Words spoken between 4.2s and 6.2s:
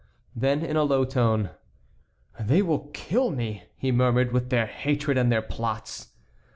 "with their hatred and their plots."